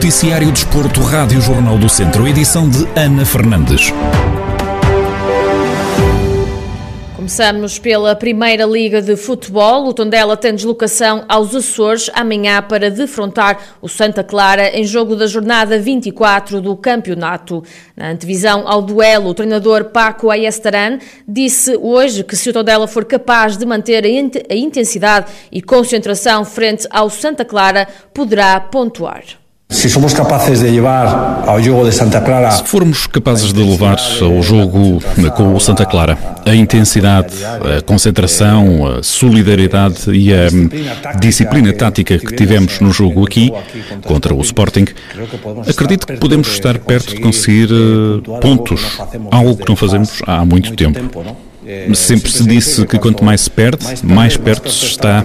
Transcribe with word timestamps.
Noticiário 0.00 0.50
Desporto, 0.50 1.02
Rádio 1.02 1.42
Jornal 1.42 1.76
do 1.76 1.86
Centro, 1.86 2.26
edição 2.26 2.66
de 2.70 2.88
Ana 2.98 3.22
Fernandes. 3.22 3.92
Começamos 7.14 7.78
pela 7.78 8.16
Primeira 8.16 8.64
Liga 8.64 9.02
de 9.02 9.14
Futebol. 9.14 9.86
O 9.86 9.92
Tondela 9.92 10.38
tem 10.38 10.54
deslocação 10.54 11.26
aos 11.28 11.54
Açores 11.54 12.10
amanhã 12.14 12.62
para 12.62 12.90
defrontar 12.90 13.76
o 13.82 13.90
Santa 13.90 14.24
Clara 14.24 14.70
em 14.70 14.84
jogo 14.84 15.14
da 15.14 15.26
jornada 15.26 15.78
24 15.78 16.62
do 16.62 16.74
campeonato. 16.78 17.62
Na 17.94 18.08
antevisão 18.08 18.66
ao 18.66 18.80
duelo, 18.80 19.28
o 19.28 19.34
treinador 19.34 19.90
Paco 19.90 20.30
Ayestaran 20.30 20.98
disse 21.28 21.76
hoje 21.76 22.24
que 22.24 22.36
se 22.36 22.48
o 22.48 22.54
Tondela 22.54 22.88
for 22.88 23.04
capaz 23.04 23.58
de 23.58 23.66
manter 23.66 24.06
a 24.48 24.54
intensidade 24.54 25.30
e 25.52 25.60
concentração 25.60 26.42
frente 26.42 26.88
ao 26.88 27.10
Santa 27.10 27.44
Clara, 27.44 27.86
poderá 28.14 28.58
pontuar. 28.58 29.39
Se 29.70 29.88
somos 29.88 30.12
capazes 30.12 30.60
de 30.60 30.66
levar 30.68 31.44
ao 31.46 31.62
jogo 31.62 31.84
de 31.84 31.92
Santa 31.92 32.20
Clara. 32.20 32.50
Se 32.50 32.64
formos 32.64 33.06
capazes 33.06 33.52
de 33.52 33.62
levar 33.62 33.98
ao 34.20 34.42
jogo 34.42 35.00
com 35.36 35.54
o 35.54 35.60
Santa 35.60 35.86
Clara 35.86 36.18
a 36.44 36.54
intensidade, 36.54 37.34
a 37.44 37.80
concentração, 37.80 38.86
a 38.86 39.02
solidariedade 39.02 40.10
e 40.10 40.34
a 40.34 40.48
disciplina 41.18 41.72
tática 41.72 42.18
que 42.18 42.34
tivemos 42.34 42.80
no 42.80 42.92
jogo 42.92 43.24
aqui 43.24 43.52
contra 44.04 44.34
o 44.34 44.40
Sporting, 44.40 44.86
acredito 45.68 46.06
que 46.06 46.16
podemos 46.16 46.48
estar 46.48 46.76
perto 46.78 47.14
de 47.14 47.20
conseguir 47.20 47.68
eh, 47.70 48.40
pontos, 48.40 48.98
algo 49.30 49.56
que 49.56 49.68
não 49.68 49.76
fazemos 49.76 50.20
há 50.26 50.44
muito 50.44 50.74
tempo. 50.74 51.00
Sempre 51.94 52.30
se 52.30 52.44
disse 52.44 52.86
que 52.86 52.98
quanto 52.98 53.24
mais 53.24 53.42
se 53.42 53.50
perde, 53.50 53.84
mais 54.02 54.36
perto 54.36 54.70
se 54.70 54.86
está 54.86 55.24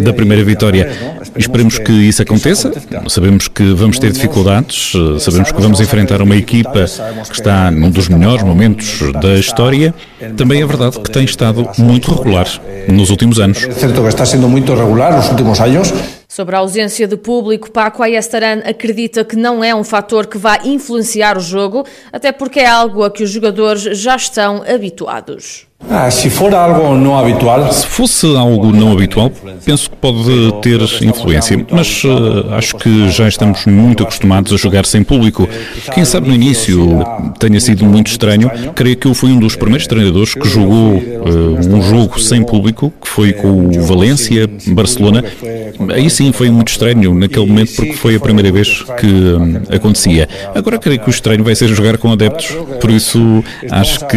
da 0.00 0.12
primeira 0.12 0.42
vitória. 0.44 0.90
Esperemos 1.36 1.78
que 1.78 1.92
isso 1.92 2.22
aconteça. 2.22 2.72
Sabemos 3.08 3.48
que 3.48 3.72
vamos 3.72 3.98
ter 3.98 4.10
dificuldades, 4.12 4.92
sabemos 5.20 5.52
que 5.52 5.60
vamos 5.60 5.80
enfrentar 5.80 6.20
uma 6.20 6.36
equipa 6.36 6.86
que 7.28 7.34
está 7.34 7.70
num 7.70 7.90
dos 7.90 8.08
melhores 8.08 8.42
momentos 8.42 9.00
da 9.20 9.34
história. 9.34 9.94
Também 10.36 10.62
é 10.62 10.66
verdade 10.66 10.98
que 11.00 11.10
tem 11.10 11.24
estado 11.24 11.68
muito 11.78 12.12
regular 12.12 12.48
nos 12.88 13.10
últimos 13.10 13.38
anos. 13.38 13.62
É 13.64 13.72
certo 13.72 14.02
que 14.02 14.08
está 14.08 14.26
sendo 14.26 14.48
muito 14.48 14.74
regular 14.74 15.16
nos 15.16 15.28
últimos 15.30 15.60
anos. 15.60 15.92
Sobre 16.28 16.54
a 16.56 16.58
ausência 16.58 17.06
de 17.06 17.16
público, 17.16 17.70
Paco 17.70 18.02
Ayestaran 18.02 18.60
acredita 18.64 19.24
que 19.24 19.36
não 19.36 19.64
é 19.64 19.74
um 19.74 19.84
fator 19.84 20.26
que 20.26 20.36
vá 20.36 20.58
influenciar 20.64 21.38
o 21.38 21.40
jogo, 21.40 21.86
até 22.12 22.30
porque 22.30 22.60
é 22.60 22.66
algo 22.66 23.04
a 23.04 23.10
que 23.10 23.22
os 23.22 23.30
jogadores 23.30 23.82
já 23.98 24.16
estão 24.16 24.62
habituados. 24.68 25.66
Ah, 25.88 26.10
se 26.10 26.28
for 26.30 26.54
algo 26.54 26.94
não 26.94 27.18
habitual. 27.18 27.72
Se 27.72 27.86
fosse 27.86 28.26
algo 28.36 28.72
não 28.72 28.92
habitual, 28.92 29.30
penso 29.64 29.90
que 29.90 29.96
pode 29.96 30.52
ter 30.62 30.80
influência, 31.04 31.64
mas 31.70 32.02
uh, 32.04 32.54
acho 32.54 32.76
que 32.76 33.08
já 33.10 33.28
estamos 33.28 33.66
muito 33.66 34.02
acostumados 34.02 34.52
a 34.52 34.56
jogar 34.56 34.84
sem 34.86 35.04
público. 35.04 35.48
Quem 35.94 36.04
sabe 36.04 36.28
no 36.28 36.34
início 36.34 37.04
tenha 37.38 37.60
sido 37.60 37.84
muito 37.84 38.08
estranho. 38.08 38.50
Creio 38.74 38.96
que 38.96 39.06
eu 39.06 39.14
fui 39.14 39.30
um 39.30 39.38
dos 39.38 39.54
primeiros 39.54 39.86
treinadores 39.86 40.34
que 40.34 40.48
jogou 40.48 40.94
uh, 40.94 41.74
um 41.74 41.82
jogo 41.82 42.18
sem 42.20 42.42
público, 42.42 42.92
que 43.00 43.08
foi 43.08 43.32
com 43.32 43.68
o 43.68 43.82
Valência, 43.82 44.48
Barcelona. 44.68 45.24
Aí 45.94 46.10
sim 46.10 46.32
foi 46.32 46.50
muito 46.50 46.68
estranho 46.68 47.14
naquele 47.14 47.46
momento, 47.46 47.74
porque 47.76 47.92
foi 47.92 48.16
a 48.16 48.20
primeira 48.20 48.50
vez 48.50 48.82
que 48.98 49.06
um, 49.06 49.74
acontecia. 49.74 50.28
Agora 50.54 50.78
creio 50.78 51.00
que 51.00 51.08
o 51.08 51.10
estranho 51.10 51.44
vai 51.44 51.54
ser 51.54 51.68
jogar 51.68 51.96
com 51.98 52.10
adeptos, 52.10 52.48
por 52.80 52.90
isso 52.90 53.44
acho 53.70 54.06
que 54.06 54.16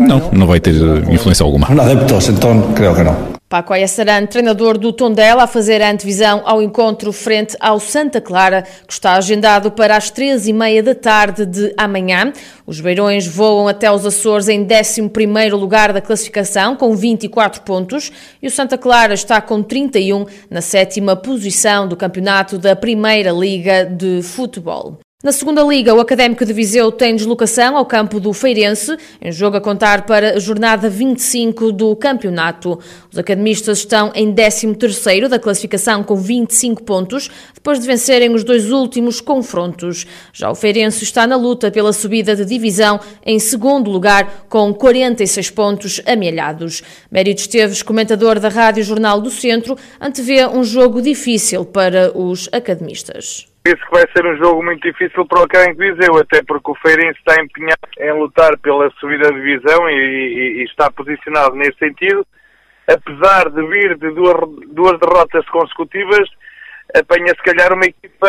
não, 0.00 0.30
não 0.32 0.46
vai 0.46 0.60
ter 0.64 0.74
influência 1.12 1.44
alguma. 1.44 1.68
Não 1.68 1.84
adeptos, 1.84 2.28
então 2.28 2.72
creio 2.72 2.94
que 2.94 3.02
não. 3.02 3.34
Paco 3.48 3.72
Ayassaran, 3.72 4.26
treinador 4.26 4.76
do 4.78 4.92
Tondela, 4.92 5.44
a 5.44 5.46
fazer 5.46 5.80
a 5.80 5.88
antevisão 5.88 6.42
ao 6.44 6.60
encontro 6.60 7.12
frente 7.12 7.56
ao 7.60 7.78
Santa 7.78 8.20
Clara, 8.20 8.62
que 8.62 8.92
está 8.92 9.12
agendado 9.12 9.70
para 9.70 9.96
as 9.96 10.10
três 10.10 10.48
e 10.48 10.52
meia 10.52 10.82
da 10.82 10.94
tarde 10.94 11.46
de 11.46 11.72
amanhã. 11.76 12.32
Os 12.66 12.80
Beirões 12.80 13.26
voam 13.28 13.68
até 13.68 13.88
os 13.92 14.04
Açores 14.04 14.48
em 14.48 14.66
11º 14.66 15.54
lugar 15.54 15.92
da 15.92 16.00
classificação, 16.00 16.74
com 16.74 16.96
24 16.96 17.60
pontos, 17.62 18.10
e 18.42 18.48
o 18.48 18.50
Santa 18.50 18.76
Clara 18.76 19.14
está 19.14 19.40
com 19.40 19.62
31 19.62 20.26
na 20.50 20.60
sétima 20.60 21.14
posição 21.14 21.86
do 21.86 21.94
campeonato 21.94 22.58
da 22.58 22.74
Primeira 22.74 23.30
Liga 23.30 23.84
de 23.84 24.20
Futebol. 24.22 25.03
Na 25.24 25.32
segunda 25.32 25.62
liga, 25.62 25.94
o 25.94 26.00
Académico 26.00 26.44
de 26.44 26.52
Viseu 26.52 26.92
tem 26.92 27.16
deslocação 27.16 27.78
ao 27.78 27.86
campo 27.86 28.20
do 28.20 28.30
Feirense, 28.34 28.94
em 29.22 29.32
jogo 29.32 29.56
a 29.56 29.60
contar 29.60 30.04
para 30.04 30.36
a 30.36 30.38
jornada 30.38 30.90
25 30.90 31.72
do 31.72 31.96
campeonato. 31.96 32.78
Os 33.10 33.16
academistas 33.16 33.78
estão 33.78 34.12
em 34.14 34.34
13º 34.34 35.26
da 35.26 35.38
classificação 35.38 36.04
com 36.04 36.14
25 36.14 36.82
pontos, 36.82 37.30
depois 37.54 37.80
de 37.80 37.86
vencerem 37.86 38.34
os 38.34 38.44
dois 38.44 38.70
últimos 38.70 39.22
confrontos. 39.22 40.06
Já 40.30 40.50
o 40.50 40.54
Feirense 40.54 41.04
está 41.04 41.26
na 41.26 41.36
luta 41.36 41.70
pela 41.70 41.94
subida 41.94 42.36
de 42.36 42.44
divisão 42.44 43.00
em 43.24 43.38
segundo 43.38 43.90
lugar 43.90 44.44
com 44.50 44.74
46 44.74 45.48
pontos 45.48 46.02
amealhados. 46.04 46.82
Mérito 47.10 47.40
Esteves, 47.40 47.82
comentador 47.82 48.38
da 48.38 48.50
Rádio 48.50 48.84
Jornal 48.84 49.22
do 49.22 49.30
Centro, 49.30 49.74
antevê 49.98 50.46
um 50.46 50.62
jogo 50.62 51.00
difícil 51.00 51.64
para 51.64 52.12
os 52.14 52.46
academistas. 52.52 53.53
Penso 53.66 53.82
que 53.86 53.92
vai 53.92 54.04
ser 54.14 54.26
um 54.26 54.36
jogo 54.36 54.62
muito 54.62 54.82
difícil 54.86 55.24
para 55.24 55.40
o 55.40 55.44
Académico 55.44 55.80
Viseu, 55.80 56.18
até 56.18 56.42
porque 56.42 56.70
o 56.70 56.74
Feirense 56.74 57.18
está 57.18 57.42
empenhado 57.42 57.80
em 57.98 58.12
lutar 58.12 58.58
pela 58.58 58.90
subida 59.00 59.32
de 59.32 59.40
divisão 59.40 59.88
e, 59.88 59.94
e, 59.94 60.60
e, 60.60 60.64
está 60.64 60.90
posicionado 60.90 61.56
nesse 61.56 61.78
sentido. 61.78 62.26
Apesar 62.86 63.48
de 63.48 63.66
vir 63.66 63.96
de 63.96 64.10
duas, 64.10 64.36
duas 64.66 65.00
derrotas 65.00 65.48
consecutivas, 65.48 66.28
apanha 66.94 67.28
se 67.28 67.42
calhar 67.42 67.72
uma 67.72 67.84
equipa 67.84 68.28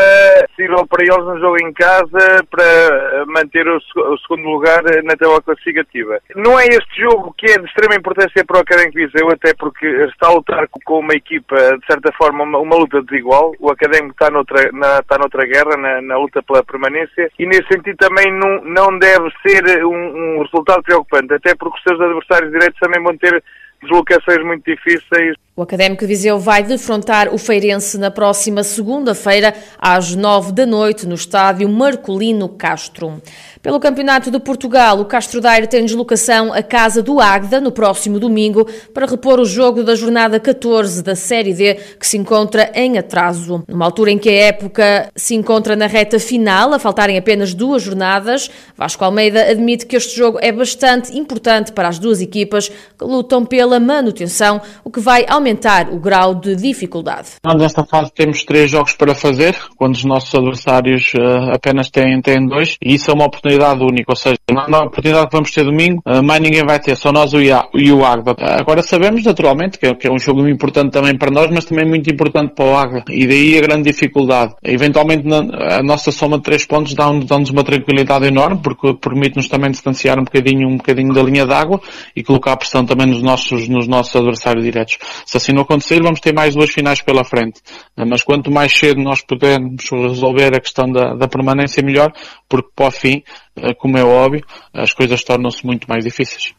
possível 0.49 0.87
para 0.87 1.03
eles 1.03 1.25
no 1.25 1.39
jogo 1.39 1.57
em 1.61 1.73
casa 1.73 2.43
para 2.49 3.25
manter 3.27 3.67
o, 3.67 3.77
o, 3.77 4.17
segundo 4.19 4.49
lugar 4.49 4.83
na 5.03 5.15
tabela 5.15 5.41
classificativa. 5.41 6.19
Não 6.35 6.59
é 6.59 6.65
este 6.65 7.01
jogo 7.01 7.33
que 7.37 7.45
é 7.51 7.57
de 7.59 7.65
extrema 7.65 7.95
importância 7.95 8.43
para 8.45 8.57
o 8.57 8.61
Académico 8.61 8.97
Viseu, 8.97 9.29
até 9.29 9.53
porque 9.53 9.85
está 9.85 10.27
a 10.27 10.33
lutar 10.33 10.67
com 10.83 10.99
uma 10.99 11.13
equipa, 11.13 11.55
de 11.55 11.85
certa 11.85 12.11
forma, 12.13 12.43
uma, 12.43 12.59
uma 12.59 12.75
luta 12.75 13.01
desigual. 13.03 13.53
O 13.59 13.69
Académico 13.69 14.13
está 14.13 14.29
noutra, 14.29 14.71
na, 14.71 14.99
está 14.99 15.17
noutra 15.17 15.45
guerra, 15.45 15.77
na, 15.77 16.01
na, 16.01 16.17
luta 16.17 16.41
pela 16.41 16.63
permanência, 16.63 17.29
e 17.37 17.45
nesse 17.45 17.67
sentido 17.67 17.97
também 17.97 18.31
não, 18.31 18.63
não 18.63 18.97
deve 18.97 19.29
ser 19.45 19.85
um, 19.85 20.37
um 20.37 20.41
resultado 20.41 20.81
preocupante, 20.83 21.33
até 21.33 21.53
porque 21.55 21.77
os 21.77 21.83
seus 21.83 22.01
adversários 22.01 22.51
direitos 22.51 22.79
também 22.79 23.03
vão 23.03 23.15
ter 23.17 23.43
deslocações 23.81 24.43
muito 24.43 24.63
difíceis. 24.65 25.35
O 25.57 25.61
Académico 25.61 26.01
de 26.01 26.07
Viseu 26.07 26.37
vai 26.37 26.63
defrontar 26.63 27.33
o 27.33 27.37
Feirense 27.37 27.97
na 27.97 28.11
próxima 28.11 28.61
segunda-feira, 28.61 29.53
às 29.79 30.13
nove 30.13 30.51
da 30.51 30.65
noite, 30.65 31.07
no 31.07 31.15
estádio 31.15 31.69
Marcolino 31.69 32.49
Castro. 32.49 33.21
Pelo 33.61 33.79
Campeonato 33.79 34.29
de 34.29 34.37
Portugal, 34.37 34.99
o 34.99 35.05
Castro 35.05 35.39
Daire 35.39 35.65
tem 35.65 35.85
deslocação 35.85 36.51
à 36.51 36.61
Casa 36.61 37.01
do 37.01 37.21
Águeda 37.21 37.61
no 37.61 37.71
próximo 37.71 38.19
domingo 38.19 38.67
para 38.93 39.05
repor 39.05 39.39
o 39.39 39.45
jogo 39.45 39.81
da 39.81 39.95
jornada 39.95 40.41
14 40.41 41.01
da 41.01 41.15
Série 41.15 41.53
D, 41.53 41.75
que 41.97 42.05
se 42.05 42.17
encontra 42.17 42.69
em 42.75 42.97
atraso. 42.97 43.63
Numa 43.65 43.85
altura 43.85 44.11
em 44.11 44.17
que 44.17 44.27
a 44.27 44.47
época 44.47 45.09
se 45.15 45.35
encontra 45.35 45.73
na 45.73 45.87
reta 45.87 46.19
final, 46.19 46.73
a 46.73 46.79
faltarem 46.79 47.17
apenas 47.17 47.53
duas 47.53 47.81
jornadas, 47.81 48.51
Vasco 48.75 49.05
Almeida 49.05 49.49
admite 49.49 49.85
que 49.85 49.95
este 49.95 50.17
jogo 50.17 50.37
é 50.41 50.51
bastante 50.51 51.17
importante 51.17 51.71
para 51.71 51.87
as 51.87 51.97
duas 51.97 52.19
equipas 52.19 52.67
que 52.67 53.05
lutam 53.05 53.45
pela 53.45 53.79
manutenção, 53.79 54.61
o 54.83 54.91
que 54.91 54.99
vai 54.99 55.25
aumentar 55.29 55.44
aumentar 55.45 55.89
o 55.89 55.99
grau 55.99 56.33
de 56.33 56.55
dificuldade. 56.55 57.29
Nesta 57.55 57.85
fase 57.85 58.11
temos 58.11 58.43
três 58.43 58.71
jogos 58.71 58.93
para 58.93 59.13
fazer, 59.13 59.55
quando 59.77 59.93
os 59.93 60.03
nossos 60.03 60.33
adversários 60.33 61.13
uh, 61.13 61.53
apenas 61.53 61.91
têm, 61.91 62.19
têm 62.19 62.47
dois, 62.47 62.77
e 62.83 62.95
isso 62.95 63.11
é 63.11 63.13
uma 63.13 63.25
oportunidade 63.25 63.79
única, 63.83 64.11
ou 64.11 64.15
seja, 64.15 64.37
uma 64.49 64.85
oportunidade 64.85 65.27
que 65.27 65.35
vamos 65.35 65.51
ter 65.51 65.63
domingo, 65.63 66.01
uh, 66.05 66.23
mais 66.23 66.41
ninguém 66.41 66.65
vai 66.65 66.79
ter, 66.79 66.95
só 66.97 67.11
nós 67.11 67.31
e 67.33 67.91
o 67.91 68.03
Agda. 68.03 68.35
Agora 68.59 68.81
sabemos 68.81 69.23
naturalmente 69.23 69.77
que 69.77 69.85
é, 69.85 69.93
que 69.93 70.07
é 70.07 70.11
um 70.11 70.17
jogo 70.17 70.47
importante 70.47 70.91
também 70.91 71.15
para 71.15 71.29
nós, 71.29 71.51
mas 71.51 71.65
também 71.65 71.85
muito 71.85 72.11
importante 72.11 72.53
para 72.55 72.65
o 72.65 72.75
Agda, 72.75 73.03
e 73.09 73.27
daí 73.27 73.57
a 73.59 73.61
grande 73.61 73.83
dificuldade. 73.83 74.55
Eventualmente 74.63 75.27
a 75.31 75.83
nossa 75.83 76.11
soma 76.11 76.37
de 76.37 76.43
três 76.43 76.65
pontos 76.65 76.95
dá-nos 76.95 77.25
dá 77.25 77.35
uma 77.35 77.63
tranquilidade 77.63 78.25
enorme, 78.25 78.61
porque 78.63 78.95
permite-nos 78.95 79.47
também 79.47 79.69
distanciar 79.69 80.19
um 80.19 80.23
bocadinho, 80.23 80.67
um 80.67 80.77
bocadinho 80.77 81.13
da 81.13 81.21
linha 81.21 81.45
d'água 81.45 81.79
e 82.15 82.23
colocar 82.23 82.57
pressão 82.57 82.83
também 82.83 83.05
nos 83.05 83.21
nossos, 83.21 83.67
nos 83.67 83.87
nossos 83.87 84.15
adversários 84.15 84.63
diretos. 84.63 84.97
Se 85.35 85.37
assim 85.37 85.51
não 85.51 85.63
acontecer, 85.63 86.01
vamos 86.01 86.21
ter 86.21 86.33
mais 86.33 86.55
duas 86.55 86.69
finais 86.69 87.01
pela 87.01 87.25
frente. 87.25 87.59
Mas 87.97 88.23
quanto 88.23 88.49
mais 88.49 88.71
cedo 88.71 89.01
nós 89.01 89.21
pudermos 89.21 89.83
resolver 89.91 90.55
a 90.55 90.61
questão 90.61 90.89
da, 90.89 91.13
da 91.13 91.27
permanência, 91.27 91.83
melhor, 91.83 92.13
porque 92.47 92.69
para 92.73 92.87
o 92.87 92.91
fim, 92.91 93.21
eh, 93.57 93.73
como 93.73 93.97
é 93.97 94.03
óbvio, 94.03 94.45
as 94.73 94.93
coisas 94.93 95.21
tornam-se 95.25 95.65
muito 95.65 95.89
mais 95.89 96.05
difíceis. 96.05 96.53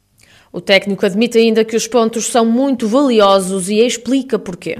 O 0.52 0.60
técnico 0.60 1.06
admite 1.06 1.38
ainda 1.38 1.64
que 1.64 1.74
os 1.74 1.86
pontos 1.88 2.26
são 2.26 2.44
muito 2.44 2.86
valiosos 2.86 3.70
e 3.70 3.78
explica 3.78 4.38
porquê. 4.38 4.76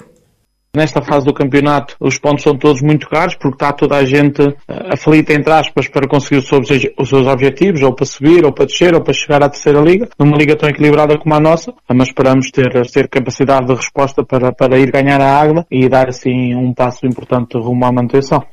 Nesta 0.77 1.01
fase 1.01 1.25
do 1.25 1.33
campeonato, 1.33 1.97
os 1.99 2.19
pontos 2.19 2.43
são 2.43 2.55
todos 2.55 2.83
muito 2.83 3.09
caros, 3.09 3.35
porque 3.35 3.55
está 3.55 3.73
toda 3.73 3.97
a 3.97 4.05
gente 4.05 4.43
eh, 4.43 4.89
aflita, 4.93 5.33
entre 5.33 5.51
aspas, 5.51 5.89
para 5.89 6.07
conseguir 6.07 6.37
os 6.37 6.47
seus, 6.47 6.69
os 6.99 7.09
seus 7.09 7.27
objetivos, 7.27 7.81
ou 7.81 7.95
para 7.95 8.05
subir, 8.05 8.45
ou 8.45 8.53
para 8.53 8.67
descer, 8.67 8.95
ou 8.95 9.01
para 9.01 9.15
chegar 9.15 9.43
à 9.43 9.49
terceira 9.49 9.81
liga, 9.81 10.07
numa 10.19 10.37
liga 10.37 10.55
tão 10.55 10.69
equilibrada 10.69 11.17
como 11.17 11.35
a 11.35 11.41
nossa, 11.41 11.73
mas 11.89 12.09
esperamos 12.09 12.51
ter, 12.51 12.71
ter 12.91 13.09
capacidade 13.09 13.69
de 13.69 13.75
resposta 13.75 14.23
para, 14.23 14.53
para 14.53 14.79
ir 14.79 14.91
ganhar 14.91 15.19
a 15.19 15.41
água 15.41 15.67
e 15.71 15.89
dar 15.89 16.11
assim 16.11 16.55
um 16.55 16.75
passo 16.75 17.07
importante 17.07 17.57
rumo 17.57 17.87
à 17.87 17.91
manutenção. 17.91 18.45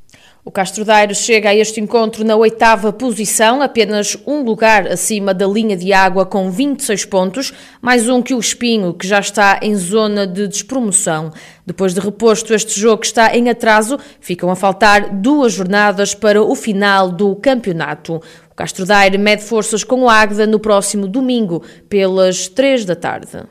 O 0.45 0.51
Castro 0.51 0.83
Daire 0.83 1.15
chega 1.15 1.51
a 1.51 1.55
este 1.55 1.79
encontro 1.79 2.25
na 2.25 2.35
oitava 2.35 2.91
posição, 2.91 3.61
apenas 3.61 4.17
um 4.27 4.43
lugar 4.43 4.85
acima 4.87 5.33
da 5.33 5.47
linha 5.47 5.77
de 5.77 5.93
água 5.93 6.25
com 6.25 6.51
26 6.51 7.05
pontos, 7.05 7.53
mais 7.81 8.09
um 8.09 8.21
que 8.21 8.33
o 8.33 8.39
Espinho, 8.39 8.93
que 8.93 9.07
já 9.07 9.21
está 9.21 9.61
em 9.61 9.73
zona 9.73 10.27
de 10.27 10.45
despromoção. 10.45 11.31
Depois 11.65 11.93
de 11.93 12.01
reposto 12.01 12.53
este 12.53 12.77
jogo 12.77 13.03
está 13.05 13.33
em 13.33 13.49
atraso, 13.49 13.97
ficam 14.19 14.51
a 14.51 14.55
faltar 14.57 15.15
duas 15.15 15.53
jornadas 15.53 16.13
para 16.13 16.43
o 16.43 16.53
final 16.55 17.09
do 17.09 17.37
campeonato. 17.37 18.15
O 18.51 18.53
Castro 18.53 18.85
Daire 18.85 19.17
mede 19.17 19.43
forças 19.43 19.81
com 19.81 20.01
o 20.01 20.09
Águeda 20.09 20.45
no 20.45 20.59
próximo 20.59 21.07
domingo, 21.07 21.63
pelas 21.87 22.49
três 22.49 22.83
da 22.83 22.97
tarde. 22.97 23.43